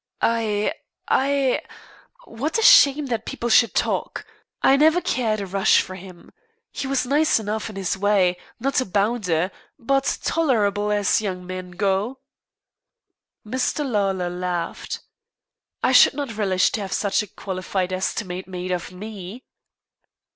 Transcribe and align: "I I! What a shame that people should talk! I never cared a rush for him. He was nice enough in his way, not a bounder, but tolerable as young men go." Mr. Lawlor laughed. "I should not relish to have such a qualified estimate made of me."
"I 0.19 0.73
I! 1.09 1.61
What 2.25 2.57
a 2.57 2.63
shame 2.63 3.05
that 3.05 3.27
people 3.27 3.49
should 3.49 3.75
talk! 3.75 4.25
I 4.63 4.75
never 4.75 4.99
cared 4.99 5.39
a 5.41 5.45
rush 5.45 5.79
for 5.79 5.93
him. 5.93 6.31
He 6.71 6.87
was 6.87 7.05
nice 7.05 7.39
enough 7.39 7.69
in 7.69 7.75
his 7.75 7.99
way, 7.99 8.37
not 8.59 8.81
a 8.81 8.85
bounder, 8.85 9.51
but 9.77 10.17
tolerable 10.23 10.91
as 10.91 11.21
young 11.21 11.45
men 11.45 11.69
go." 11.69 12.17
Mr. 13.45 13.87
Lawlor 13.87 14.31
laughed. 14.31 15.01
"I 15.83 15.91
should 15.91 16.15
not 16.15 16.35
relish 16.35 16.71
to 16.71 16.81
have 16.81 16.93
such 16.93 17.21
a 17.21 17.27
qualified 17.27 17.93
estimate 17.93 18.47
made 18.47 18.71
of 18.71 18.91
me." 18.91 19.45